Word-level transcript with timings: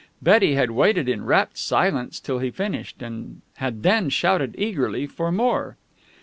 Betty 0.19 0.55
had 0.55 0.71
waited 0.71 1.07
in 1.07 1.25
rapt 1.25 1.59
silence 1.59 2.19
till 2.19 2.39
he 2.39 2.49
finished, 2.49 3.03
and 3.03 3.41
had 3.57 3.83
then 3.83 4.09
shouted 4.09 4.55
eagerly 4.57 5.05
for 5.05 5.31
more. 5.31 5.77